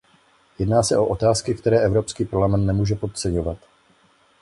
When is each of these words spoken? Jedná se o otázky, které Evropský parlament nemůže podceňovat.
Jedná 0.59 0.83
se 0.83 0.97
o 0.97 1.05
otázky, 1.05 1.53
které 1.55 1.79
Evropský 1.79 2.25
parlament 2.25 2.65
nemůže 2.65 2.95
podceňovat. 2.95 3.57